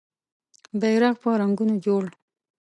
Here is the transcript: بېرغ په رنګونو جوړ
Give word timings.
بېرغ 0.79 1.13
په 1.23 1.29
رنګونو 1.41 1.75
جوړ 1.85 2.03